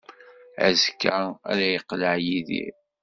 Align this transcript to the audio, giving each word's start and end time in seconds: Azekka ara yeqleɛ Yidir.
Azekka 0.67 1.15
ara 1.49 1.65
yeqleɛ 1.73 2.15
Yidir. 2.25 2.75